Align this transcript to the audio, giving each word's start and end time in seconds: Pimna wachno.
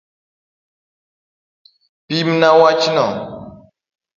Pimna 2.07 2.49
wachno. 2.61 3.05